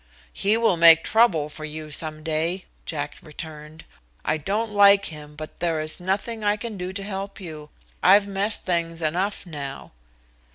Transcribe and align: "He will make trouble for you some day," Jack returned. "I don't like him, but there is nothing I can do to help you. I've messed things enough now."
"He 0.33 0.57
will 0.57 0.77
make 0.77 1.03
trouble 1.03 1.47
for 1.47 1.63
you 1.63 1.91
some 1.91 2.23
day," 2.23 2.65
Jack 2.87 3.17
returned. 3.21 3.85
"I 4.25 4.37
don't 4.37 4.71
like 4.71 5.05
him, 5.13 5.35
but 5.35 5.59
there 5.59 5.79
is 5.79 5.99
nothing 5.99 6.43
I 6.43 6.57
can 6.57 6.75
do 6.75 6.91
to 6.91 7.03
help 7.03 7.39
you. 7.39 7.69
I've 8.01 8.25
messed 8.25 8.65
things 8.65 9.03
enough 9.03 9.45
now." 9.45 9.91